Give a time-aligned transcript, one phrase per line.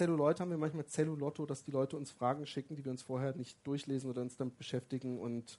[0.00, 3.36] Zelluleute haben wir manchmal Zellulotto, dass die Leute uns Fragen schicken, die wir uns vorher
[3.36, 5.58] nicht durchlesen oder uns damit beschäftigen und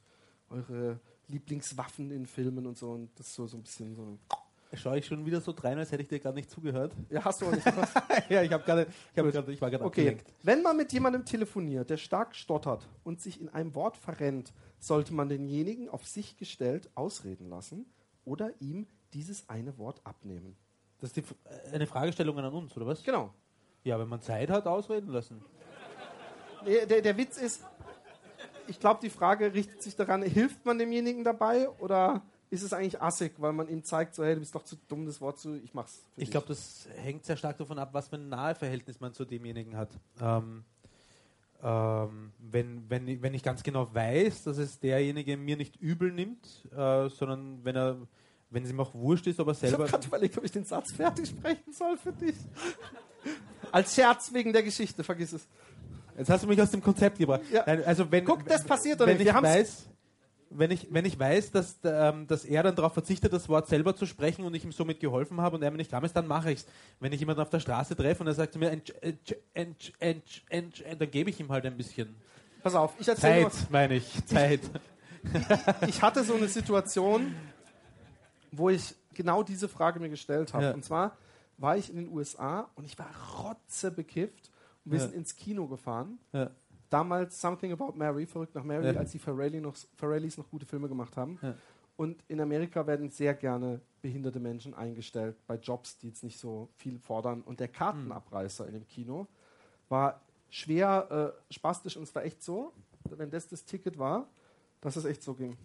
[0.49, 2.89] eure Lieblingswaffen in Filmen und so.
[2.89, 4.17] Und das ist so, so ein bisschen so.
[4.73, 6.91] Schaue ich schon wieder so drein, als hätte ich dir gar nicht zugehört.
[7.12, 7.65] Ja, hast du auch nicht
[8.29, 11.92] ja, ich, hab grade, ich, hab ich war gerade Okay, wenn man mit jemandem telefoniert,
[11.92, 16.89] der stark stottert und sich in einem Wort verrennt, sollte man denjenigen auf sich gestellt
[16.96, 17.86] ausreden lassen
[18.26, 20.58] oder ihm dieses eine Wort abnehmen.
[21.00, 23.04] Das ist die, äh, eine Fragestellung an uns, oder was?
[23.04, 23.36] Genau.
[23.84, 25.43] Ja, wenn man Zeit hat, ausreden lassen.
[26.66, 27.63] Der, der, der Witz ist,
[28.67, 32.21] ich glaube, die Frage richtet sich daran, hilft man demjenigen dabei oder
[32.52, 35.05] ist es eigentlich assig, weil man ihm zeigt, so, hey, du bist doch zu dumm,
[35.05, 36.04] das Wort zu, ich mach's.
[36.17, 39.76] Ich glaube, das hängt sehr stark davon ab, was für ein Naheverhältnis man zu demjenigen
[39.77, 39.90] hat.
[40.21, 40.63] Ähm,
[41.63, 46.12] ähm, wenn, wenn, ich- wenn ich ganz genau weiß, dass es derjenige mir nicht übel
[46.12, 46.45] nimmt,
[46.76, 47.98] äh, sondern wenn er,
[48.49, 49.85] wenn es ihm auch wurscht ist, ob er Ich habe selber.
[49.88, 52.35] gerade überlegt, ob ich den Satz fertig sprechen soll für dich.
[53.71, 55.48] Als Scherz wegen der Geschichte, vergiss es.
[56.17, 57.41] Jetzt hast du mich aus dem Konzept gebracht.
[57.52, 57.63] Ja.
[57.66, 59.27] Nein, Also wenn, Guck, das passiert doch wenn nicht.
[59.27, 59.87] ich Wir weiß,
[60.54, 63.96] wenn ich, wenn ich weiß, dass, ähm, dass er dann darauf verzichtet, das Wort selber
[63.96, 66.28] zu sprechen und ich ihm somit geholfen habe und er mir nicht kam ist, dann
[66.28, 66.66] mache ich es.
[67.00, 69.35] Wenn ich jemanden auf der Straße treffe und er sagt zu mir, entsch, entsch,
[70.00, 72.13] entsch, entsch, dann gebe ich ihm halt ein bisschen
[72.62, 74.25] Pass auf, ich erzähle Zeit, meine ich.
[74.25, 74.59] Zeit.
[75.88, 77.34] ich hatte so eine Situation,
[78.51, 80.66] wo ich genau diese Frage mir gestellt habe.
[80.66, 80.72] Ja.
[80.74, 81.18] Und zwar
[81.62, 83.07] war ich in den USA und ich war
[83.44, 84.51] rotzebekifft
[84.84, 85.06] und wir Ja.
[85.06, 86.19] sind ins Kino gefahren.
[86.34, 86.50] Ja.
[86.90, 89.00] Damals Something About Mary, Verrückt nach Mary, Ja.
[89.00, 91.40] als die Farrelly noch, Farrellys noch gute Filme gemacht haben.
[91.95, 96.68] Und in Amerika werden sehr gerne behinderte Menschen eingestellt bei Jobs, die jetzt nicht so
[96.78, 97.41] viel fordern.
[97.41, 99.28] Und der Kartenabreißer in dem Kino
[99.88, 100.19] war
[100.50, 102.73] schwer äh, spastisch und es war echt so,
[103.06, 104.28] wenn das das Ticket war,
[104.81, 105.56] dass es echt so ging.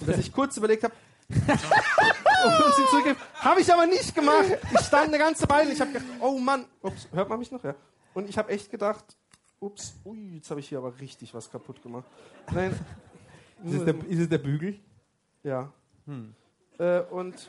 [0.00, 0.94] Und dass ich kurz überlegt habe,
[1.28, 4.44] und uns ihn zurückgeben, habe ich aber nicht gemacht.
[4.72, 7.62] Ich stand eine ganze Weile, ich habe gedacht, oh Mann, ups, hört man mich noch?
[7.64, 7.74] Ja.
[8.12, 9.04] Und ich habe echt gedacht,
[9.60, 12.04] ups, ui, jetzt habe ich hier aber richtig was kaputt gemacht.
[12.52, 12.78] Nein,
[13.64, 14.78] Ist es der, ist es der Bügel?
[15.42, 15.72] ja.
[16.06, 16.34] Hm.
[16.78, 17.48] Äh, und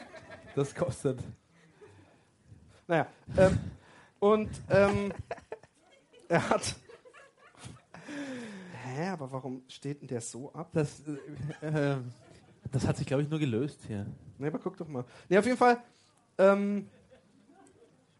[0.55, 1.19] Das kostet.
[2.87, 3.07] Naja,
[3.37, 3.59] ähm,
[4.19, 5.11] und ähm,
[6.29, 6.75] er hat.
[8.85, 10.69] Hä, aber warum steht denn der so ab?
[10.71, 11.01] Das,
[11.61, 11.97] äh, äh,
[12.71, 14.05] das hat sich, glaube ich, nur gelöst hier.
[14.37, 15.05] Ne, aber guck doch mal.
[15.29, 15.77] Ne, auf jeden Fall.
[16.37, 16.87] Ähm,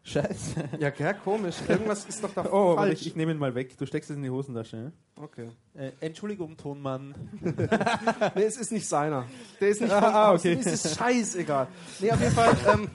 [0.02, 0.68] Scheiße.
[0.78, 1.56] ja, gell, komisch.
[1.68, 3.00] Irgendwas ist doch da Oh, falsch.
[3.00, 3.76] ich, ich nehme ihn mal weg.
[3.76, 4.76] Du steckst es in die Hosentasche.
[4.76, 4.92] ne?
[5.16, 5.48] okay.
[5.74, 7.12] Äh, Entschuldigung, Tonmann.
[7.42, 9.26] Ne, es ist nicht seiner.
[9.60, 10.56] Der ist nicht Ah, von ah, okay.
[10.60, 11.66] Es ist scheißegal.
[12.00, 12.56] Ne, auf jeden Fall.
[12.72, 12.88] Ähm,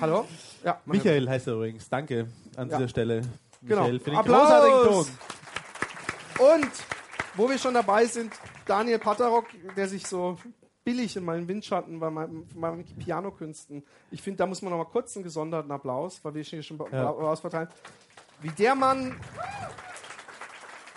[0.00, 0.24] hallo?
[0.64, 1.88] Ja, Michael heißt er übrigens.
[1.88, 2.76] Danke an Ja.
[2.78, 3.20] dieser Stelle.
[3.62, 3.82] Genau.
[3.82, 5.10] Michael, für den Applaus!
[6.38, 6.70] Und
[7.36, 8.32] wo wir schon dabei sind,
[8.66, 10.38] Daniel Patterock, der sich so
[10.84, 13.82] billig in meinen Windschatten bei meinen, meinen Pianokünsten.
[14.10, 16.78] Ich finde, da muss man noch mal kurz einen gesonderten Applaus, weil wir hier schon
[16.92, 17.10] Ja.
[17.10, 17.68] Applaus verteilen.
[18.40, 19.18] Wie der Mann,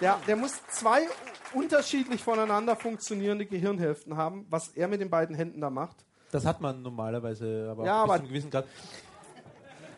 [0.02, 1.08] der, der muss zwei
[1.54, 6.06] unterschiedlich voneinander funktionierende Gehirnhälften haben, was er mit den beiden Händen da macht.
[6.32, 8.66] Das hat man normalerweise, aber Ja, bis aber- zu einem gewissen Grad.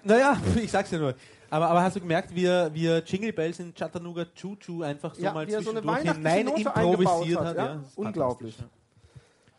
[0.03, 1.15] Naja, ich sag's ja nur.
[1.51, 4.83] Aber, aber hast du gemerkt, wie er, wie er Jingle Bells in Chattanooga Choo Choo
[4.83, 7.47] einfach so Ja, mal so zwischendurch weihnachtliche hinein improvisiert hat?
[7.47, 7.73] hat, ja?
[7.75, 8.57] ist Unglaublich.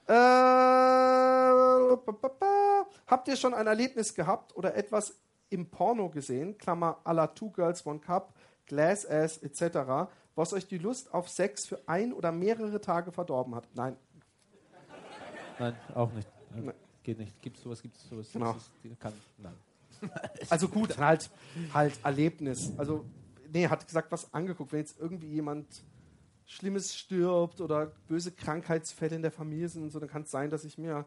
[0.06, 0.14] Äh,
[3.06, 5.20] habt ihr schon ein Erlebnis gehabt oder etwas
[5.50, 8.32] im Porno gesehen, Klammer à la Two Girls One Cup,
[8.66, 13.54] Glass Ass etc., was euch die Lust auf Sex für ein oder mehrere Tage verdorben
[13.54, 13.69] hat?
[13.75, 13.98] Nein.
[14.14, 14.20] Ja.
[15.58, 16.26] Nein, auch nicht.
[16.56, 16.75] Ja, Nein.
[17.02, 17.42] Geht nicht.
[17.42, 18.31] Gibt's sowas, gibt's sowas.
[18.32, 18.56] Genau.
[18.98, 19.52] Kann, nein.
[20.50, 21.30] Also gut, halt,
[21.72, 22.72] halt Erlebnis.
[22.76, 23.04] Also,
[23.52, 24.72] nee, hat gesagt, was angeguckt.
[24.72, 25.66] Wenn jetzt irgendwie jemand
[26.46, 30.50] Schlimmes stirbt oder böse Krankheitsfälle in der Familie sind und so, dann kann es sein,
[30.50, 31.06] dass ich mir,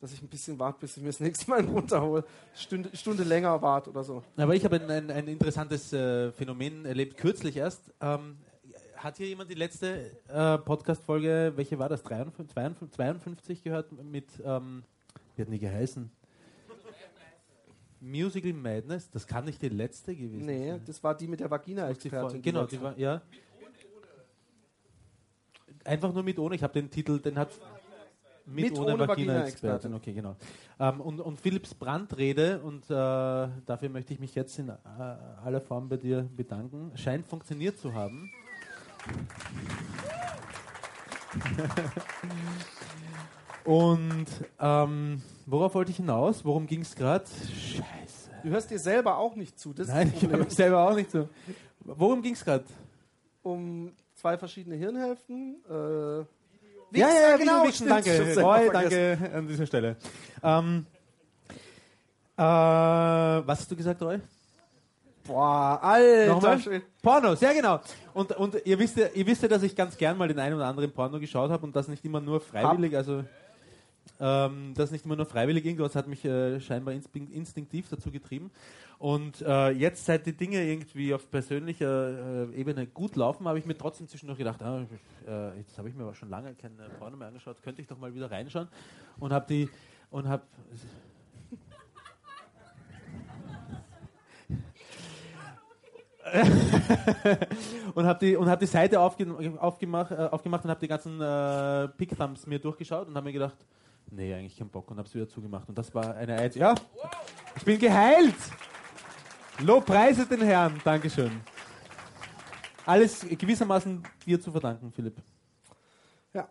[0.00, 2.24] dass ich ein bisschen warte, bis ich mir das nächste Mal runterhole.
[2.54, 4.22] Stunde, Stunde länger warte oder so.
[4.36, 7.92] Aber ich habe ein, ein, ein interessantes äh, Phänomen erlebt, kürzlich erst.
[8.00, 8.36] Ähm,
[8.96, 12.02] hat hier jemand die letzte äh, Podcast-Folge, welche war das?
[12.02, 14.84] 53, 52, 52 gehört mit, ähm,
[15.34, 16.10] wie hat die geheißen?
[18.02, 20.82] Musical Madness, das kann nicht die letzte gewesen Nee, sein.
[20.84, 22.42] das war die mit der Vagina-Expertin.
[22.42, 23.22] Genau, die war, ja.
[25.84, 27.50] Einfach nur mit ohne, ich habe den Titel, den hat
[28.44, 29.92] mit, Mit ohne, ohne Vagina-Expertin.
[29.92, 29.94] Vagina-Expertin.
[29.94, 30.34] Okay, genau.
[30.80, 32.92] Ähm, und, und Philipps Brandrede, und äh,
[33.66, 34.72] dafür möchte ich mich jetzt in äh,
[35.44, 38.32] aller Form bei dir bedanken, scheint funktioniert zu haben.
[43.64, 44.26] und
[44.60, 46.44] ähm, worauf wollte ich hinaus?
[46.44, 47.24] Worum ging es gerade?
[47.26, 48.30] Scheiße.
[48.42, 49.72] Du hörst dir selber auch nicht zu.
[49.72, 51.28] Das Nein, ich höre mich selber auch nicht so.
[51.80, 52.64] Worum ging es gerade?
[53.42, 55.56] Um zwei verschiedene Hirnhälften.
[55.68, 56.18] Äh,
[56.98, 58.40] Ja, ja, ja, genau, stimmt, danke.
[58.40, 59.96] Roy, danke an dieser Stelle.
[60.42, 60.86] Ähm,
[62.36, 64.18] äh, was hast du gesagt, Roy?
[65.24, 66.60] Boah, alter Nochmal?
[66.60, 66.84] Schwede.
[67.00, 67.80] Porno, sehr genau.
[68.12, 70.56] Und, und ihr, wisst ja, ihr wisst ja, dass ich ganz gern mal den einen
[70.56, 73.24] oder anderen Porno geschaut habe und das nicht immer nur freiwillig, also
[74.22, 78.52] ähm, das nicht immer nur freiwillig, irgendwas hat mich äh, scheinbar instin- instinktiv dazu getrieben.
[78.98, 83.66] Und äh, jetzt, seit die Dinge irgendwie auf persönlicher äh, Ebene gut laufen, habe ich
[83.66, 84.86] mir trotzdem zwischendurch gedacht, ah,
[85.26, 87.88] äh, jetzt habe ich mir aber schon lange kein äh, Porno mehr angeschaut, könnte ich
[87.88, 88.68] doch mal wieder reinschauen
[89.18, 89.68] und habe die
[90.10, 90.44] und habe
[97.94, 99.26] und habe die, und hab die Seite aufge,
[99.58, 103.56] aufgemacht, äh, aufgemacht und habe die ganzen äh, Pick-Thumbs mir durchgeschaut und habe mir gedacht,
[104.12, 105.68] nee, eigentlich keinen Bock und habe es wieder zugemacht.
[105.68, 106.54] Und das war eine Eins.
[106.54, 106.74] Ja,
[107.56, 108.34] ich bin geheilt!
[109.60, 111.40] Lobpreise den Herrn, Dankeschön.
[112.84, 115.16] Alles gewissermaßen dir zu verdanken, Philipp.
[116.32, 116.48] Ja.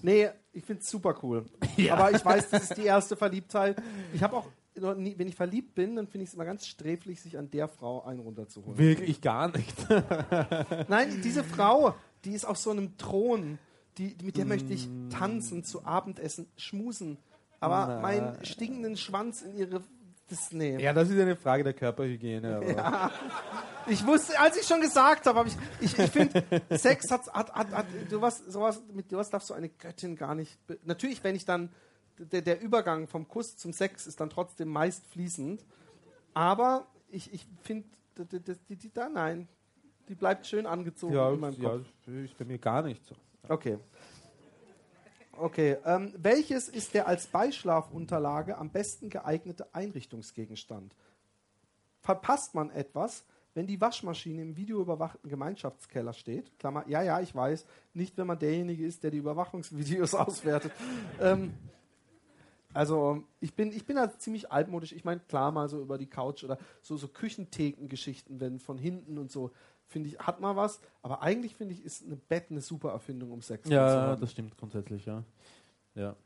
[0.00, 1.44] Nee, ich finde es super cool.
[1.90, 3.80] Aber ich weiß, das ist die erste Verliebtheit.
[4.14, 7.38] Ich habe auch, wenn ich verliebt bin, dann finde ich es immer ganz sträflich, sich
[7.38, 8.78] an der Frau einen runterzuholen.
[8.78, 9.74] Wirklich gar nicht.
[10.88, 13.58] Nein, diese Frau, die ist auf so einem Thron.
[13.98, 17.18] Die, mit der möchte ich tanzen, zu Abendessen, schmusen.
[17.60, 18.00] Aber Na.
[18.00, 19.82] meinen stinkenden Schwanz in ihre.
[20.28, 20.82] Das, nee.
[20.82, 22.56] Ja, das ist eine Frage der Körperhygiene.
[22.56, 23.10] Aber
[23.88, 27.52] Ich wusste, als ich schon gesagt habe, hab ich, ich, ich finde, Sex hat, hat,
[27.52, 30.58] hat, hat sowas, sowas, mit sowas darfst du eine Göttin gar nicht.
[30.84, 31.70] Natürlich, wenn ich dann,
[32.18, 35.64] der, der Übergang vom Kuss zum Sex ist dann trotzdem meist fließend.
[36.34, 39.48] Aber ich, ich finde, die, die, die, da, nein,
[40.08, 41.86] die bleibt schön angezogen ja, in meinem ja, Kopf.
[42.06, 43.14] ist bei mir gar nicht so.
[43.48, 43.78] Okay.
[45.32, 50.94] Okay, ähm, welches ist der als Beischlafunterlage am besten geeignete Einrichtungsgegenstand?
[52.00, 53.24] Verpasst man etwas,
[53.54, 56.58] wenn die Waschmaschine im videoüberwachten Gemeinschaftskeller steht?
[56.58, 60.72] Klammer, ja, ja, ich weiß, nicht wenn man derjenige ist, der die Überwachungsvideos auswertet.
[61.20, 61.52] ähm,
[62.74, 64.92] also ich bin, ich bin da ziemlich altmodisch.
[64.92, 69.18] Ich meine, klar mal so über die Couch oder so, so Küchentheken-Geschichten, wenn von hinten
[69.18, 69.50] und so,
[69.92, 70.80] finde ich, hat mal was.
[71.02, 74.32] Aber eigentlich finde ich, ist ein Bett eine super Erfindung, um Sex zu Ja, das
[74.32, 75.22] stimmt grundsätzlich, ja.
[75.94, 76.16] ja.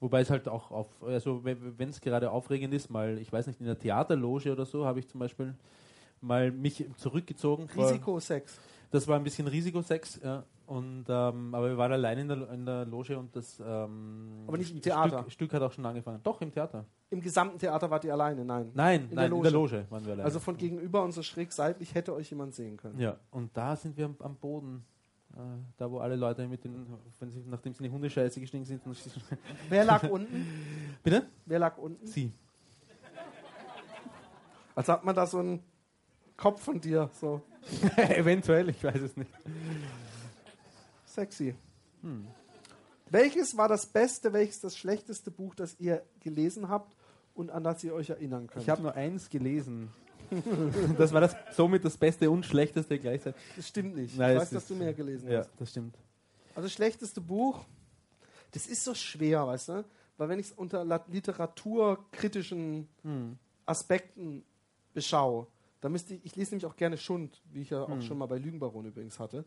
[0.00, 3.60] Wobei es halt auch auf, also wenn es gerade aufregend ist, mal, ich weiß nicht,
[3.60, 5.54] in der Theaterloge oder so, habe ich zum Beispiel
[6.20, 7.68] mal mich zurückgezogen.
[7.76, 8.58] Risikosex.
[8.94, 10.44] Das war ein bisschen Risikosex, ja.
[10.66, 14.56] Und, ähm, aber wir waren allein in der, in der Loge und das ähm, Aber
[14.56, 15.18] nicht im Theater.
[15.22, 16.20] Stück, Stück hat auch schon angefangen.
[16.22, 16.84] Doch, im Theater.
[17.10, 18.44] Im gesamten Theater wart ihr alleine?
[18.44, 18.70] Nein.
[18.72, 20.24] Nein, In nein, der in der Loge waren wir allein.
[20.24, 23.00] Also von gegenüber und so schräg seitlich hätte euch jemand sehen können.
[23.00, 24.84] ja, und da sind wir am, am Boden.
[25.32, 25.38] Äh,
[25.76, 26.86] da, wo alle Leute mit den,
[27.18, 28.80] wenn sie, nachdem sie in die Hundescheiße gestiegen sind.
[29.68, 30.46] Wer lag unten?
[31.02, 31.26] Bitte?
[31.46, 32.06] Wer lag unten?
[32.06, 32.32] Sie.
[34.76, 35.64] Als hat man da so einen
[36.36, 37.10] Kopf von dir.
[37.12, 37.42] So
[37.96, 39.30] Eventuell, ich weiß es nicht.
[41.06, 41.54] sexy.
[42.02, 42.26] Hm.
[43.10, 46.96] Welches war das beste, welches das schlechteste Buch, das ihr gelesen habt
[47.34, 48.62] und an das ihr euch erinnern könnt?
[48.62, 49.90] Ich habe nur eins gelesen.
[50.98, 53.40] das war das somit das Beste und Schlechteste gleichzeitig.
[53.56, 54.16] das stimmt nicht.
[54.16, 55.50] Nein, ich weiß, dass du mehr gelesen Ja, hast.
[55.58, 55.96] das stimmt.
[56.54, 57.64] Also schlechteste Buch,
[58.52, 59.84] das ist so schwer, weißt du?
[60.16, 63.38] Weil wenn ich es unter literaturkritischen Hm.
[63.66, 64.44] Aspekten
[64.94, 65.46] beschaue,
[65.84, 68.02] dann müsste ich, ich lese nämlich auch gerne Schund, wie ich ja auch Hm.
[68.02, 69.44] schon mal bei Lügenbaron übrigens hatte.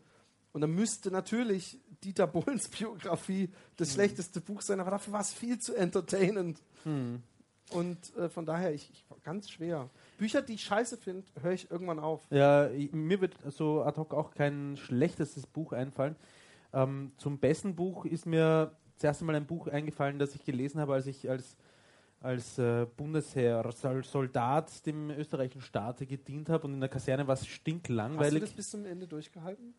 [0.52, 5.32] Und dann müsste natürlich Dieter Bohlens Biografie das schlechteste Buch sein, aber dafür war es
[5.32, 6.62] viel zu entertainend.
[6.84, 7.22] Hm.
[7.70, 9.90] Und äh, von daher, ich, ich ganz schwer.
[10.16, 12.22] Bücher, die ich scheiße finde, höre ich irgendwann auf.
[12.30, 16.16] Ja, ich, mir wird so ad hoc auch kein schlechtestes Buch einfallen.
[16.72, 20.94] Ähm, zum besten Buch ist mir zuerst einmal ein Buch eingefallen, das ich gelesen habe,
[20.94, 21.56] als ich als,
[22.20, 27.34] als äh, Bundesheer, als Soldat dem österreichischen Staate gedient habe und in der Kaserne war
[27.34, 28.40] es Hast du stinklangweilig.
[28.40, 29.74] das bis zum Ende durchgehalten?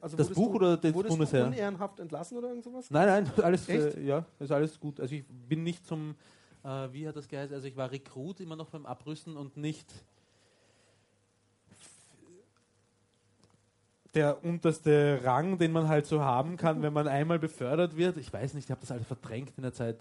[0.00, 1.40] Also Das wurdest Buch du, oder das wurdest Bundesheer?
[1.42, 2.90] du unehrenhaft entlassen oder irgend sowas?
[2.90, 4.98] Nein, nein, alles, äh, ja, ist alles gut.
[4.98, 6.16] Also ich bin nicht zum,
[6.64, 9.92] äh, wie hat das geheißen, also ich war Rekrut immer noch beim Abrüsten und nicht
[14.14, 18.16] der unterste Rang, den man halt so haben kann, wenn man einmal befördert wird.
[18.18, 19.96] Ich weiß nicht, ich habe das alles verdrängt in der Zeit.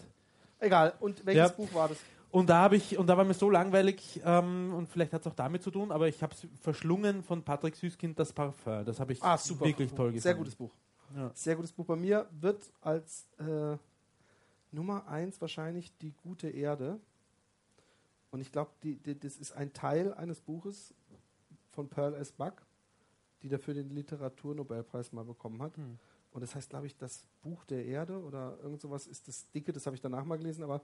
[0.61, 0.93] Egal.
[1.01, 1.55] Und welches Ja.
[1.55, 1.97] Buch war das?
[2.31, 5.27] Und da habe ich, und da war mir so langweilig, ähm, und vielleicht hat es
[5.27, 8.85] auch damit zu tun, aber ich habe es verschlungen von Patrick Süßkind, das Parfum.
[8.85, 9.65] Das habe ich Ah, super.
[9.65, 9.97] wirklich Buch.
[9.97, 10.21] toll gefunden.
[10.21, 10.71] Sehr gutes Buch.
[11.13, 11.29] Ja.
[11.33, 11.85] Sehr gutes Buch.
[11.85, 13.75] Bei mir wird als äh,
[14.71, 16.99] Nummer eins wahrscheinlich Die gute Erde.
[18.29, 18.71] Und ich glaube,
[19.03, 20.93] das ist ein Teil eines Buches
[21.71, 22.31] von Pearl S.
[22.31, 22.53] Buck,
[23.43, 25.75] die dafür den Literaturnobelpreis mal bekommen hat.
[25.75, 25.99] Hm.
[26.31, 29.73] Und das heißt, glaube ich, das Buch der Erde oder irgend sowas ist das dicke,
[29.73, 30.81] das habe ich danach mal gelesen, aber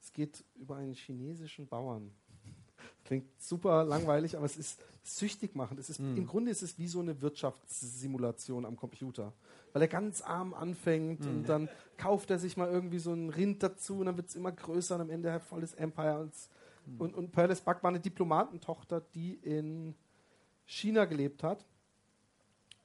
[0.00, 2.10] es geht über einen chinesischen Bauern.
[3.04, 5.78] Klingt super langweilig, aber es ist süchtig machend.
[5.80, 6.16] Es ist, Mhm.
[6.16, 9.32] Im Grunde ist es wie so eine Wirtschaftssimulation am Computer.
[9.72, 11.28] Weil er ganz arm anfängt Mhm.
[11.28, 14.34] und dann kauft er sich mal irgendwie so ein Rind dazu und dann wird es
[14.36, 16.20] immer größer und am Ende hat volles Empire.
[16.20, 16.48] Und es
[16.98, 19.94] Und, und Pearl Buck war eine Diplomatentochter, die in
[20.64, 21.64] China gelebt hat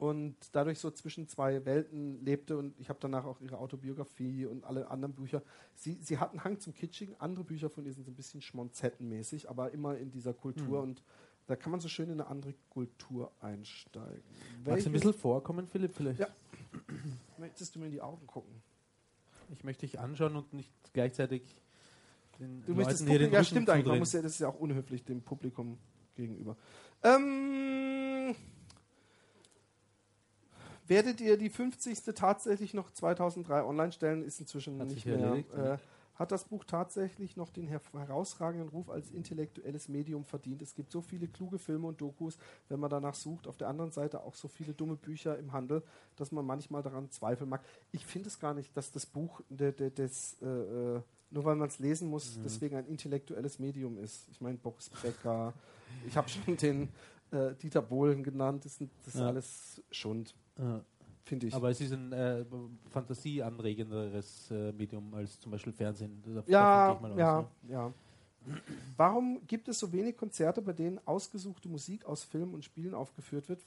[0.01, 2.57] und dadurch so zwischen zwei Welten lebte.
[2.57, 5.43] Und ich habe danach auch ihre Autobiografie und alle anderen Bücher.
[5.75, 7.15] Sie, sie hat einen Hang zum Kitschigen.
[7.19, 10.79] Andere Bücher von ihr sind so ein bisschen schmonzettenmäßig, aber immer in dieser Kultur.
[10.79, 10.89] Mhm.
[10.89, 11.03] Und
[11.45, 14.23] da kann man so schön in eine andere Kultur einsteigen.
[14.65, 16.19] Magst du ein bisschen vorkommen, Philipp, vielleicht?
[16.19, 16.29] Ja.
[17.37, 18.55] Möchtest du mir in die Augen gucken?
[19.51, 21.43] Ich möchte dich anschauen und nicht gleichzeitig
[22.39, 23.75] den Du Leuten möchtest hier den Ja, Rücken stimmt eigentlich.
[23.75, 23.99] Man zudrehen.
[23.99, 25.77] muss ja, das ist ja auch unhöflich dem Publikum
[26.15, 26.57] gegenüber.
[27.03, 28.35] Ähm,
[30.91, 32.13] werdet ihr die 50.
[32.13, 34.23] tatsächlich noch 2003 online stellen?
[34.23, 35.17] Ist inzwischen Hat nicht mehr.
[35.19, 35.79] erledigt, äh, ja.
[36.15, 40.61] hat das Buch tatsächlich noch den her herausragenden Ruf als intellektuelles Medium verdient?
[40.61, 42.37] Es gibt so viele kluge Filme und Dokus,
[42.69, 43.47] wenn man danach sucht.
[43.47, 45.81] Auf der anderen Seite auch so viele dumme Bücher im Handel,
[46.17, 47.63] dass man manchmal daran zweifeln mag.
[47.91, 51.55] Ich finde es gar nicht, dass das Buch de, de, des, äh, äh, nur weil
[51.55, 52.43] man es lesen muss, Mhm.
[52.43, 54.27] deswegen ein intellektuelles Medium ist.
[54.29, 55.53] Ich meine, Boris Becker,
[56.05, 56.89] ich habe schon den
[57.31, 59.27] äh, Dieter Bohlen genannt, das, sind, das ist Ja.
[59.27, 60.81] alles Schund, Ja.
[61.23, 61.53] finde ich.
[61.53, 62.45] Aber es ist ein äh,
[62.89, 66.21] fantasieanregenderes äh, Medium als zum Beispiel Fernsehen.
[66.25, 67.47] Da- davon Ja, aus, ja, ne?
[67.73, 67.93] ja.
[68.97, 73.47] Warum gibt es so wenig Konzerte, bei denen ausgesuchte Musik aus Filmen und Spielen aufgeführt
[73.49, 73.61] wird?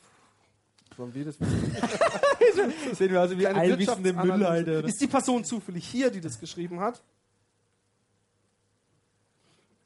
[0.96, 1.36] Sollen wir das?
[2.98, 4.12] Sehen wir also wie Eine allwissende.
[4.12, 4.80] Müllhalde.
[4.80, 7.02] Ist die Person zufällig hier, die das geschrieben hat?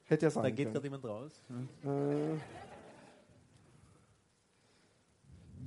[0.06, 1.32] Hätte ja sein Da geht gerade jemand raus.
[1.84, 1.88] Äh,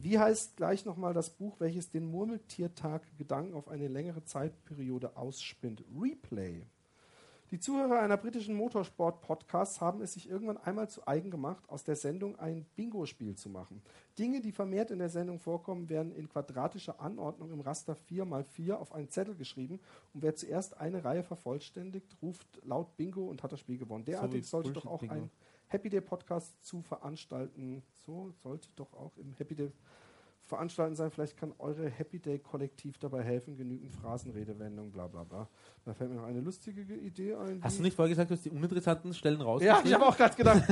[0.04, 5.84] wie heißt gleich nochmal das Buch, welches den Murmeltiertag Gedanken auf eine längere Zeitperiode ausspinnt?
[6.00, 6.66] Replay.
[7.52, 11.98] Die Zuhörer einer britischen Motorsport-Podcasts haben es sich irgendwann einmal zu eigen gemacht, aus der
[11.98, 13.82] Sendung ein Bingo-Spiel zu machen.
[14.18, 18.94] Dinge, die vermehrt in der Sendung vorkommen, werden in quadratischer Anordnung im Raster 4x4 auf
[18.94, 19.82] einen Zettel geschrieben
[20.14, 24.06] und wer zuerst eine Reihe vervollständigt, ruft laut Bingo und hat das Spiel gewonnen.
[24.06, 25.26] Derartig wie sollte doch auch Bullshit-Bingo.
[25.26, 25.30] ein
[25.72, 27.82] Happy Day Podcast zu veranstalten.
[28.06, 29.72] So sollte doch auch im Happy Day
[30.44, 31.12] veranstalten sein.
[31.12, 33.56] Vielleicht kann eure Happy Day Kollektiv dabei helfen.
[33.56, 35.48] Genügend Phrasenredewendungen, bla bla bla.
[35.86, 37.64] Da fällt mir noch eine lustige Idee ein.
[37.64, 39.64] Hast du nicht vorher gesagt, du hast die uninteressanten Stellen raus?
[39.64, 40.64] ja, ich habe auch gerade gedacht.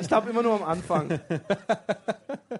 [0.00, 1.10] Ich glaube immer nur am Anfang.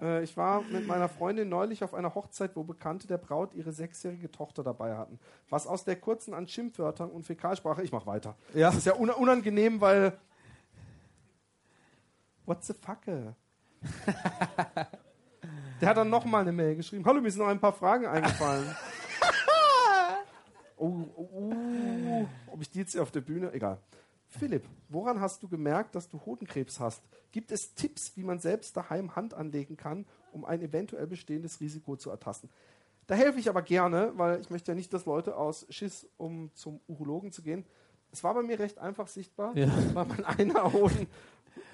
[0.01, 3.71] äh, ich war mit meiner Freundin neulich auf einer Hochzeit, wo Bekannte der Braut ihre
[3.71, 5.19] sechsjährige Tochter dabei hatten.
[5.49, 8.35] Was aus der kurzen an Schimpfwörtern und Fäkalsprache, ich mach weiter.
[8.53, 8.67] Ja.
[8.67, 10.13] Das ist ja un unangenehm, weil.
[12.45, 12.99] What the fuck?
[15.81, 17.05] Der hat dann nochmal eine Mail geschrieben.
[17.05, 18.75] Hallo, mir sind noch ein paar Fragen eingefallen.
[20.77, 23.51] oh, oh, oh, ob ich die jetzt hier auf der Bühne.
[23.53, 23.79] Egal.
[24.27, 27.03] Philipp, woran hast du gemerkt, dass du Hodenkrebs hast?
[27.31, 31.95] Gibt es Tipps, wie man selbst daheim Hand anlegen kann, um ein eventuell bestehendes Risiko
[31.95, 32.49] zu ertasten?
[33.07, 36.51] Da helfe ich aber gerne, weil ich möchte ja nicht, dass Leute aus Schiss, um
[36.55, 37.65] zum Urologen zu gehen.
[38.11, 39.67] Es war bei mir recht einfach sichtbar, Ja.
[39.93, 41.07] weil mein einer Hoden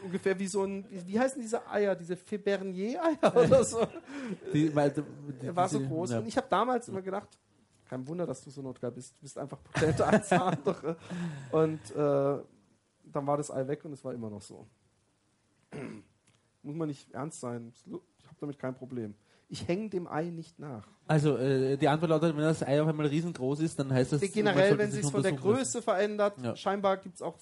[0.04, 3.88] ungefähr wie so ein, wie, wie heißen diese Eier, diese Febernier-Eier oder so.
[4.54, 6.12] Die, weil, die, Er war so groß.
[6.12, 6.20] Ja.
[6.20, 7.28] Und ich habe damals immer gedacht,
[7.90, 9.16] kein Wunder, dass du so notgeil bist.
[9.18, 10.98] Du bist einfach potenter als der andere.
[11.52, 12.44] Und äh,
[13.04, 14.66] dann war das Ei weg und es war immer noch so.
[16.64, 17.72] Muss man nicht ernst sein.
[17.76, 19.16] Ich habe damit kein Problem.
[19.50, 20.88] Ich hänge dem Ei nicht nach.
[21.08, 24.22] Also, äh, die Antwort lautet, wenn das Ei auf einmal riesengroß ist, dann heißt das,
[24.32, 26.56] Generell, wenn sich von der Größe verändert, Ja.
[26.56, 27.38] scheinbar gibt es auch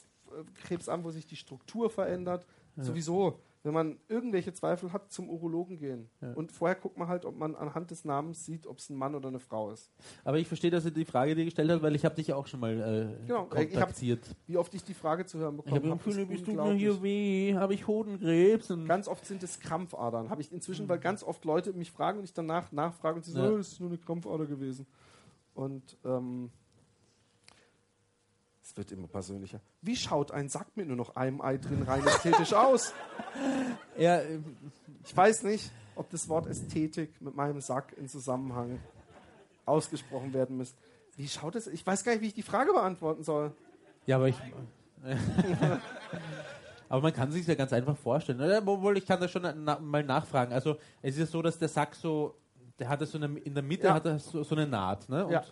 [0.63, 2.45] Krebs an, wo sich die Struktur verändert.
[2.75, 2.83] Ja.
[2.83, 6.09] Sowieso, wenn man irgendwelche Zweifel hat, zum Urologen gehen.
[6.21, 6.31] Ja.
[6.33, 9.15] Und vorher guckt man halt, ob man anhand des Namens sieht, ob es ein Mann
[9.15, 9.91] oder eine Frau ist.
[10.24, 12.36] Aber ich verstehe, dass er die Frage dir gestellt hat, weil ich habe dich ja
[12.38, 12.71] auch schon mal
[13.21, 14.33] äh, Genau, ich hab- kontaktiert.
[14.48, 16.03] Wie oft ich die Frage zu hören Ich bekommen habe habe.
[16.05, 18.74] gesagt, ist Philipp, es tut mir hier weh, habe ich Hodenkrebs?
[18.88, 20.29] Ganz oft sind es Krampfadern.
[20.29, 23.33] Habe ich inzwischen, weil ganz oft Leute mich fragen und ich danach nachfrage und sie
[23.33, 23.41] Ja.
[23.41, 24.86] sagen, oh, das ist nur eine Krampfader gewesen.
[25.53, 26.50] Und ähm,
[28.69, 29.59] es wird immer persönlicher.
[29.81, 32.93] Wie schaut ein Sack mit nur noch einem Ei drin rein ästhetisch aus?
[33.97, 34.21] ja,
[35.03, 38.79] Ich weiß nicht, ob das Wort Ästhetik mit meinem Sack in Zusammenhang
[39.65, 40.77] ausgesprochen werden müsste.
[41.15, 41.67] Wie schaut es?
[41.67, 43.53] Ich weiß gar nicht, wie ich die Frage beantworten soll.
[44.05, 44.35] ja, aber ich.
[46.89, 48.39] aber man kann sich ja ganz einfach vorstellen.
[48.67, 50.53] Obwohl, ich kann das schon na, mal nachfragen.
[50.53, 52.35] Also, es ist ja so, dass der Sack so,
[52.77, 53.95] der hat so eine, in der Mitte Ja.
[53.95, 55.09] hat er so, so eine Naht.
[55.09, 55.25] Ne?
[55.25, 55.43] Und Ja.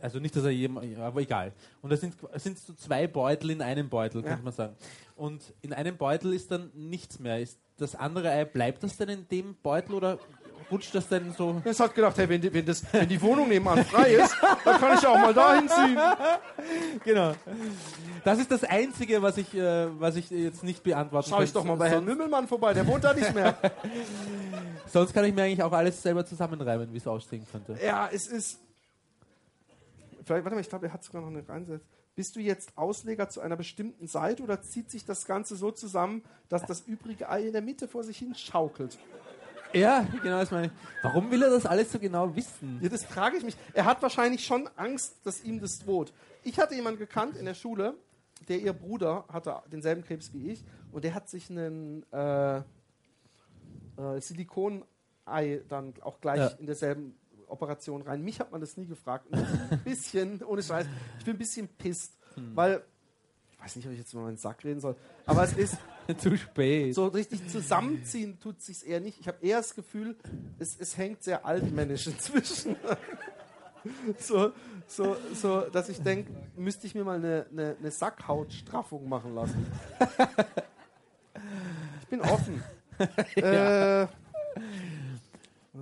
[0.00, 1.52] Also nicht, dass er jemand, aber egal.
[1.82, 4.28] Und da sind, sind so zwei Beutel in einem Beutel, Ja.
[4.28, 4.74] könnte man sagen.
[5.16, 7.40] Und in einem Beutel ist dann nichts mehr.
[7.40, 10.18] Ist das andere Ei, bleibt das denn in dem Beutel oder
[10.70, 11.60] rutscht das denn so?
[11.64, 14.34] Jetzt hat gedacht, hey, wenn die, wenn, das, wenn die Wohnung nebenan frei ist,
[14.64, 15.98] dann kann ich auch mal dahin ziehen.
[17.04, 17.32] Genau.
[18.24, 21.64] Das ist das Einzige, was ich, äh, was ich jetzt nicht beantworten Schau ich doch
[21.64, 23.56] mal bei Herrn Mümmelmann vorbei, der wohnt da nicht mehr.
[24.86, 27.76] sonst kann ich mir eigentlich auch alles selber zusammenreimen, wie es aussehen könnte.
[27.84, 28.60] Ja, es ist.
[30.24, 31.86] Vielleicht, warte mal, ich glaube, er hat sogar noch eine reinsetzt.
[32.14, 36.22] Bist du jetzt Ausleger zu einer bestimmten Seite oder zieht sich das Ganze so zusammen,
[36.48, 38.98] dass das übrige Ei in der Mitte vor sich hin schaukelt?
[39.72, 40.72] Ja, genau das meine ich.
[41.02, 42.78] Warum will er das alles so genau wissen?
[42.82, 43.56] Ja, das frage ich mich.
[43.72, 46.12] Er hat wahrscheinlich schon Angst, dass ihm das droht.
[46.44, 47.94] Ich hatte jemanden gekannt in der Schule,
[48.48, 50.62] der ihr Bruder hatte denselben Krebs wie ich
[50.92, 52.62] und der hat sich einen äh, äh,
[54.20, 56.46] Silikonei dann auch gleich Ja.
[56.58, 57.16] in derselben
[57.52, 58.22] Operation rein.
[58.22, 59.26] Mich hat man das nie gefragt.
[59.30, 60.86] Und ein bisschen, ohne Scheiß,
[61.18, 62.56] ich bin ein bisschen pisst, Hm.
[62.56, 62.82] weil,
[63.52, 65.76] ich weiß nicht, ob ich jetzt mal meinen Sack reden soll, aber es ist,
[66.18, 66.94] Zu spät.
[66.94, 69.20] so richtig zusammenziehen tut sich eher nicht.
[69.20, 70.16] Ich habe eher das Gefühl,
[70.58, 72.74] es, es hängt sehr altmännisch inzwischen.
[74.18, 74.52] so,
[74.88, 79.66] so, so, dass ich denke, müsste ich mir mal eine, eine, eine Sackhautstraffung machen lassen.
[82.00, 82.62] ich bin offen.
[83.36, 84.06] äh,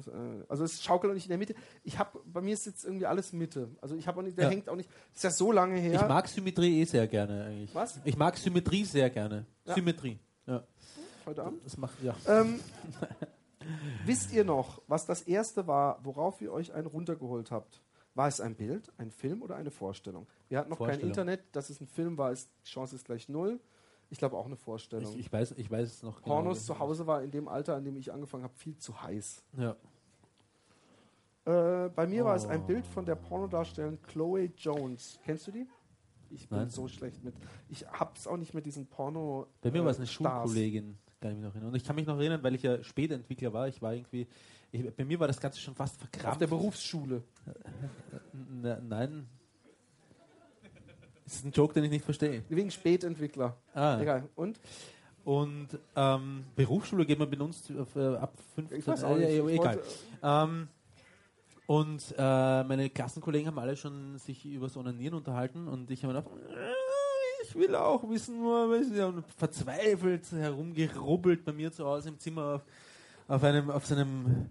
[0.07, 1.55] was, äh, also es schaukelt auch nicht in der Mitte.
[1.85, 3.69] Ich habe bei mir ist jetzt irgendwie alles Mitte.
[3.81, 4.51] Also ich habe auch nicht, der Ja.
[4.51, 4.89] hängt auch nicht.
[5.15, 5.95] Ist ja so lange her.
[5.95, 7.75] Ich mag Symmetrie eh sehr gerne eigentlich.
[7.75, 8.01] Was?
[8.05, 9.47] Ich mag Symmetrie sehr gerne.
[9.65, 9.75] Ja.
[9.75, 10.19] Symmetrie.
[10.47, 10.65] Ja.
[11.27, 11.65] heute Abend.
[11.65, 12.15] Das macht ja.
[12.27, 12.61] Ähm,
[14.05, 17.81] wisst ihr noch, was das erste war, worauf ihr euch einen runtergeholt habt?
[18.15, 20.27] War es ein Bild, ein Film oder eine Vorstellung?
[20.49, 20.99] Wir hatten noch kein.
[21.01, 23.61] Internet, dass es ein Film war, ist, die Chance ist gleich null.
[24.11, 25.13] Ich glaube auch eine Vorstellung.
[25.15, 26.75] Ich, ich weiß, ich weiß es noch Pornos genau.
[26.75, 29.43] zu Hause war in dem Alter, in dem ich angefangen habe, viel zu heiß.
[29.57, 29.77] Ja.
[31.45, 32.67] Äh, bei mir war es ein Oh.
[32.67, 35.19] Bild von der Pornodarstellerin Chloe Jones.
[35.25, 35.67] Kennst du die?
[36.31, 36.71] Ich bin Nein.
[36.71, 37.35] so schlecht mit.
[37.69, 39.47] Ich hab's auch nicht mit diesen Porno.
[39.63, 40.49] Bei mir äh, war es eine Stars.
[40.51, 41.71] Schulkollegin, kann ich mich noch erinnern.
[41.71, 43.69] Und ich kann mich noch erinnern, weil ich ja Spätentwickler war.
[43.69, 44.29] Ich war irgendwie,
[44.71, 46.41] ich, bei mir war das Ganze schon fast Auf verkrampft.
[46.41, 47.23] der Berufsschule.
[48.63, 49.27] N- nein.
[51.31, 52.43] Das ist ein Joke, den ich nicht verstehe.
[52.49, 53.57] Wegen Spätentwickler.
[53.73, 54.01] Ah.
[54.01, 54.29] Egal.
[54.35, 54.59] Und?
[55.23, 58.79] Und ähm, Berufsschule geht man benutzt äh, ab 15.
[58.79, 59.55] Ich weiß auch äh, nicht.
[59.55, 59.81] Ich egal.
[60.25, 60.67] Ähm,
[61.67, 66.15] und äh, meine Klassenkollegen haben alle schon sich über das Onanieren unterhalten und ich habe
[66.15, 72.09] mir gedacht, äh, ich will auch wissen, nur und verzweifelt herumgerubbelt bei mir zu Hause
[72.09, 72.63] im Zimmer auf,
[73.29, 74.51] auf einem, auf seinem,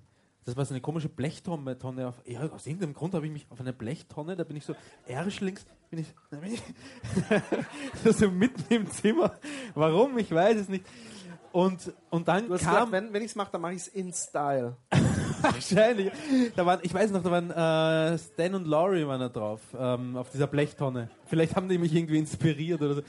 [0.49, 3.45] das war so eine komische Blechtonne, Tonne auf, ja, aus irgendeinem Grund habe ich mich
[3.49, 6.61] auf eine Blechtonne, da bin ich so erschlings, bin ich, da bin ich
[8.15, 9.33] so mitten im Zimmer.
[9.75, 10.17] Warum?
[10.17, 10.85] Ich weiß es nicht.
[11.51, 14.13] Und, und dann kam gesagt, wenn, wenn ich es mache, dann mache ich es in
[14.13, 14.75] Style.
[15.41, 16.11] Wahrscheinlich.
[16.55, 20.17] Da waren, ich weiß noch, da waren äh, Stan und Laurie waren da drauf, ähm,
[20.17, 21.09] auf dieser Blechtonne.
[21.25, 23.01] Vielleicht haben die mich irgendwie inspiriert oder so.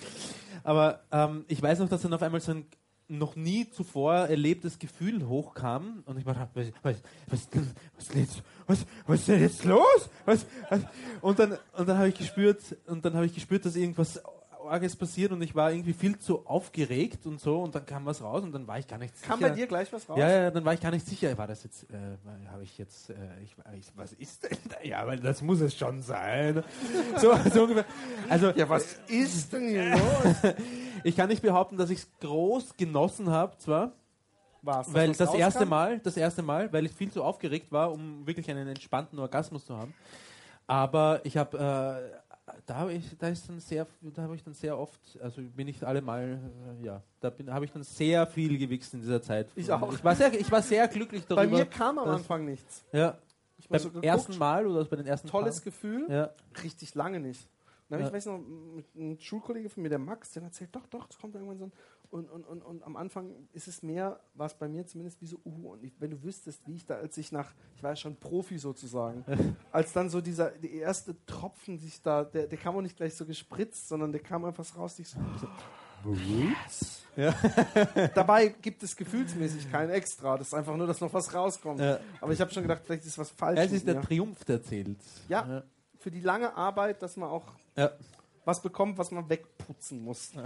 [0.63, 2.67] Aber ähm, ich weiß noch, dass dann auf einmal so ein
[3.11, 6.97] noch nie zuvor erlebtes Gefühl hochkam und ich war was, was,
[7.27, 7.49] was,
[7.97, 10.09] was, ist jetzt, was, was ist denn jetzt los?
[10.25, 10.81] Was, was?
[11.21, 14.23] Und dann, und dann habe ich gespürt, und dann habe ich gespürt, dass irgendwas
[14.71, 18.23] Arges passiert und ich war irgendwie viel zu aufgeregt und so und dann kam was
[18.23, 19.29] raus und dann war ich gar nicht sicher.
[19.29, 20.19] Kam bei dir gleich was raus?
[20.19, 21.37] Ja, ja, dann war ich gar nicht sicher.
[21.37, 21.97] War das jetzt, äh,
[22.51, 24.77] habe ich jetzt, äh, ich, ich, was ist denn da?
[24.83, 26.63] Ja, weil das muss es schon sein.
[27.17, 27.85] So, so ungefähr.
[28.29, 30.01] Also, Ja, was ist denn hier los?
[31.05, 33.93] ich kann nicht behaupten, dass ich es groß genossen habe, zwar,
[34.63, 35.69] War's, weil das erste rauskam?
[35.69, 39.65] Mal, das erste Mal, weil ich viel zu aufgeregt war, um wirklich einen entspannten Orgasmus
[39.67, 39.95] zu haben.
[40.67, 42.20] Aber ich habe, äh,
[42.67, 45.69] da habe ich, da ist dann sehr, da habe ich dann sehr oft, also bin
[45.69, 46.39] ich alle Mal,
[46.81, 49.49] äh, ja, da habe ich dann sehr viel gewichst in dieser Zeit.
[49.55, 49.93] Ich auch.
[49.93, 51.43] Ich war sehr, ich war sehr glücklich darüber.
[51.45, 52.85] Bei mir kam am dass- Anfang nichts.
[52.93, 53.19] Ja.
[53.59, 55.65] Ich Beim so ersten Mal oder bei den ersten tolles Tagen?
[55.65, 56.31] Gefühl, Ja.
[56.65, 57.47] richtig lange nicht.
[57.89, 58.09] Dann habe Ja.
[58.09, 61.19] ich weiß noch, mit einem Schulkollege von mir, der Max, der erzählt, doch, doch, es
[61.19, 61.73] kommt irgendwann so ein.
[62.11, 65.27] Und, und, und, und am Anfang ist es mehr, war es bei mir zumindest wie
[65.27, 67.91] so, uh, und ich, wenn du wüsstest, wie ich da, als ich nach, ich war
[67.91, 69.25] ja schon Profi sozusagen,
[69.73, 73.15] als dann so dieser, der erste Tropfen sich da, der, der kam auch nicht gleich
[73.15, 75.21] so gespritzt, sondern der kam einfach raus, ich so,
[76.13, 77.03] yes.
[78.15, 81.79] Dabei gibt es gefühlsmäßig kein Extra, das ist einfach nur, dass noch was rauskommt.
[81.79, 82.01] Ja.
[82.21, 83.61] Aber ich habe schon gedacht, vielleicht ist was falsch.
[83.61, 84.01] Es ist der.
[84.03, 84.99] Triumph der zählt.
[85.29, 85.63] Ja.
[86.01, 87.45] für die lange Arbeit, dass man auch
[87.77, 87.93] Ja.
[88.45, 90.33] was bekommt, was man wegputzen muss.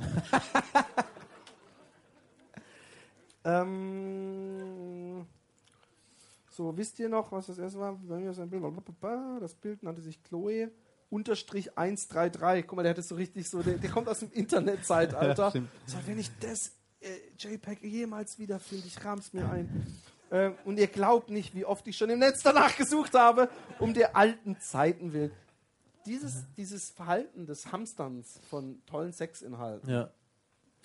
[3.45, 5.27] ähm,
[6.51, 7.99] so, wisst ihr noch, was das erste war?
[9.41, 10.71] Das Bild nannte sich Chloe.
[11.11, 12.67] Unterstrich 133.
[12.67, 15.51] Guck mal, der hat es so richtig so, der, der kommt aus dem Internetzeitalter.
[15.51, 15.69] stimmt.
[15.87, 20.01] so, wenn ich das äh, JPEG jemals wiederfinde, ich rahm's mir ein.
[20.31, 23.93] Äh, und ihr glaubt nicht, wie oft ich schon im Netz danach gesucht habe, um
[23.95, 25.33] der alten Zeiten willen.
[26.07, 30.11] Dieses, dieses Verhalten des Hamsterns von tollen Sexinhalten Ja.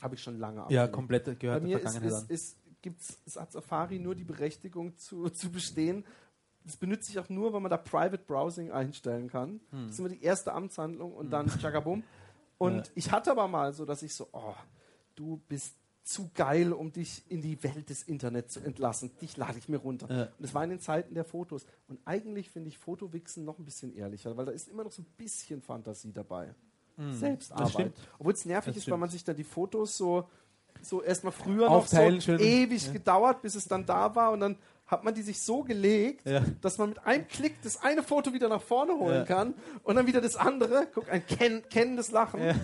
[0.02, 0.92] Habe ich schon lange ja, abgelehnt.
[0.94, 4.24] komplett Bei gehört der mir ist, Vergangenheit ist, ist, gibt's, es hat Safari nur die
[4.24, 6.06] Berechtigung zu, zu bestehen.
[6.66, 9.60] Das benutze ich auch nur, wenn man da Private Browsing einstellen kann.
[9.72, 9.84] Hm.
[9.86, 12.04] Das ist immer die erste Amtshandlung und dann Chagabum.
[12.62, 12.84] Und Ja.
[12.96, 14.54] ich hatte aber mal so, dass ich so, oh,
[15.16, 19.12] du bist zu geil, um dich in die Welt des Internets zu entlassen.
[19.22, 20.14] Dich lade ich mir runter.
[20.14, 20.24] Ja.
[20.24, 21.66] Und das war in den Zeiten der Fotos.
[21.88, 25.04] Und eigentlich finde ich Fotowichsen noch ein bisschen ehrlicher, weil da ist immer noch so
[25.04, 26.54] ein bisschen Fantasie dabei.
[27.12, 27.70] Selbstarbeit.
[27.72, 27.96] stimmt.
[28.20, 28.94] Obwohl es nervig Das ist, stimmt.
[28.94, 30.28] weil man sich dann die Fotos so,
[30.82, 32.40] so erstmal früher noch Aufteilen, so schön.
[32.40, 32.94] ewig Ja.
[32.94, 34.58] gedauert, bis es dann da war und dann
[34.88, 36.44] hat man die sich so gelegt, Ja.
[36.62, 39.24] dass man mit einem Klick das eine Foto wieder nach vorne holen Ja.
[39.26, 40.88] kann und dann wieder das andere.
[40.94, 42.40] Guck, ein ken kennendes Lachen.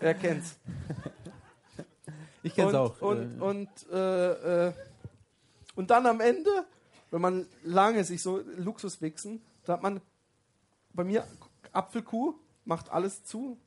[0.00, 0.56] Wer kennt's?
[2.42, 3.00] Ich kenne und, es auch.
[3.02, 4.72] Und, und, äh, äh,
[5.76, 6.50] und dann am Ende,
[7.12, 10.00] wenn man lange sich so Luxus wichsen, da hat man
[10.92, 11.24] bei mir
[11.72, 13.58] Apfelkuh, macht alles zu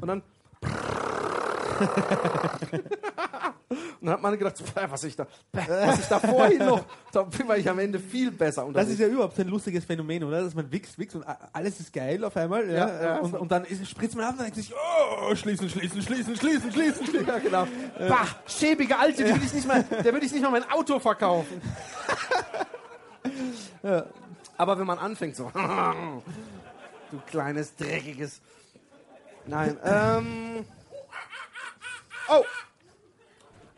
[0.00, 0.22] und dann.
[3.72, 6.84] und dann hat man gedacht, so, "Pah, was ich da, was ich da vorhin noch,
[7.12, 8.90] da war ich am Ende viel besser das unterwegs.
[8.92, 10.42] ist ja überhaupt ein lustiges Phänomen, oder?
[10.42, 12.68] Dass man wichst, wichst und alles ist geil auf einmal.
[12.70, 13.18] Ja, Ja, ja.
[13.20, 16.70] und, und dann ist, spritzt man ab und denkt sich, oh, schließen, schließen, schließen, schließen,
[16.72, 17.26] schließen, schließen.
[17.26, 17.66] ja, genau.
[18.08, 21.60] Bah, schäbige Alte, will ich nicht mal, der würde ich nicht mal mein Auto verkaufen.
[24.58, 25.50] Aber wenn man anfängt so,
[27.12, 28.40] du kleines, dreckiges.
[29.46, 30.64] Nein, ähm.
[32.28, 32.44] Oh!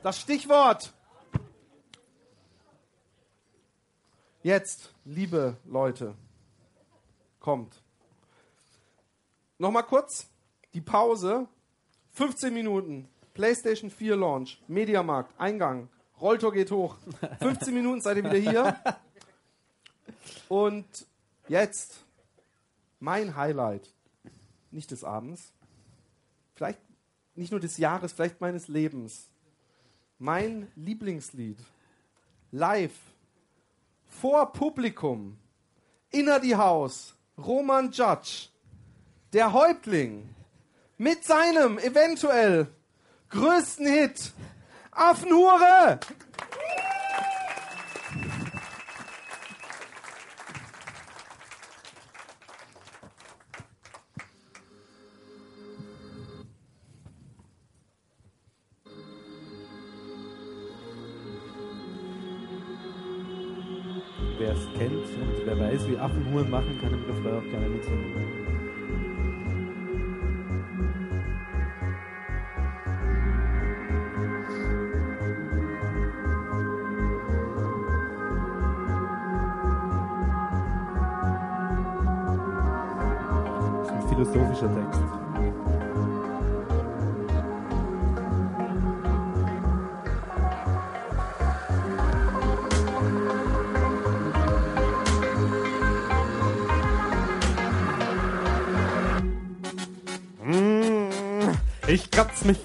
[0.03, 0.93] Das Stichwort.
[4.43, 6.15] Jetzt, liebe Leute,
[7.41, 7.83] kommt.
[9.59, 10.29] Nochmal kurz
[10.75, 11.49] die Pause.
[12.13, 13.09] 15 Minuten.
[13.33, 14.63] PlayStation 4 Launch.
[14.69, 15.33] Mediamarkt.
[15.41, 15.89] Eingang.
[16.21, 16.97] Rolltor geht hoch.
[17.41, 18.79] 15 Minuten seid ihr wieder hier.
[20.49, 20.87] Und
[21.49, 22.04] jetzt
[23.05, 23.93] mein Highlight.
[24.71, 25.53] Nicht des Abends.
[26.55, 26.81] Vielleicht
[27.35, 29.29] nicht nur des Jahres, vielleicht meines Lebens.
[30.19, 31.59] Mein Lieblingslied.
[32.51, 32.99] Live.
[34.07, 35.37] Vor Publikum.
[36.11, 37.15] Inner die Haus.
[37.37, 38.49] Roman Judge.
[39.35, 40.35] Der Häuptling.
[40.97, 42.69] Mit seinem eventuell
[43.29, 44.33] größten Hit.
[44.93, 46.01] Affenhure!
[64.45, 68.13] Wer es kennt und wer weiß, wie Affenhuren machen, kann im Refrain auch gerne mitsingen.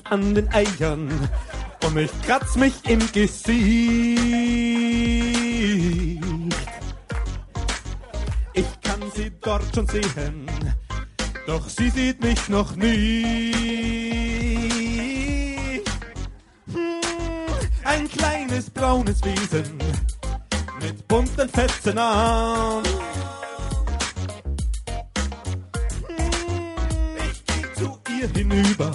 [0.09, 1.09] An den Eiern
[1.85, 4.19] und ich kratz mich im Gesicht.
[8.53, 10.49] Ich kann sie dort schon sehen,
[11.47, 13.53] doch sie sieht mich noch nie.
[16.73, 17.01] Hm,
[17.83, 19.77] Ein kleines braunes Wesen
[20.81, 22.83] mit bunten Fetzen an.
[27.31, 28.91] Ich geh zu ihr hinüber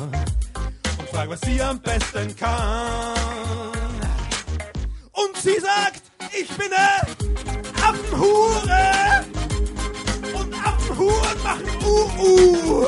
[1.25, 3.15] und frag, was sie am besten kann.
[5.13, 7.01] Und sie sagt, ich bin eine
[7.83, 9.25] Affenhure.
[10.35, 12.87] Und Affenhuren machen Uh-Uh.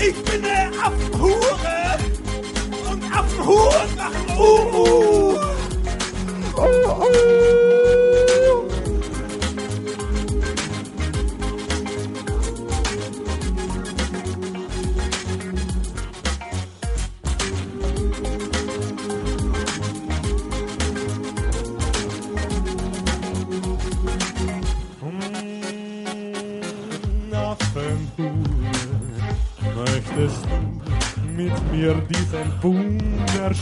[0.00, 1.98] Ich bin eine Affenhure.
[2.90, 5.38] Und Affenhuren machen Uh-Uh.
[6.56, 7.04] Uh-Uh.
[7.06, 7.63] Affenhure,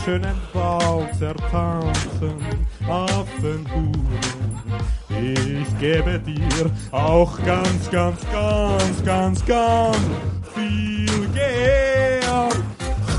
[0.05, 2.35] wunderschönen Bauch zertanzen?
[2.87, 3.91] Affenhure,
[5.09, 9.97] ich gebe dir auch ganz, ganz, ganz, ganz, ganz
[10.53, 12.23] viel Geld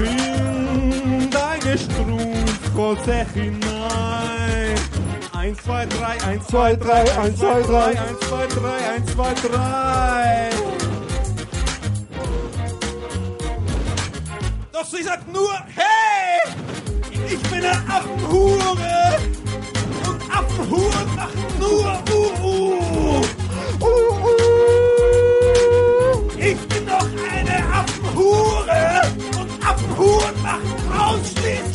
[0.00, 4.74] in deine Strumpfhose hinein.
[5.32, 10.50] Eins, zwei, drei, eins, zwei, drei, eins, zwei, drei, eins, zwei, drei, eins, zwei, drei.
[14.72, 16.52] Doch sie sagt nur, hey,
[17.34, 19.18] ich bin eine Affenhure.
[20.08, 23.24] Und Affenhuren machen nur uh, uh.
[23.80, 23.86] Uh,
[24.24, 24.38] uh.
[26.38, 29.02] Ich bin doch eine Affenhure.
[29.40, 31.73] Und Affenhuren machen ausschließlich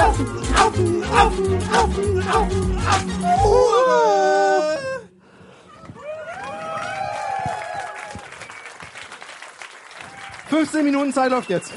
[0.00, 0.40] Affen.
[10.50, 11.72] 15 Minuten Zeit läuft jetzt.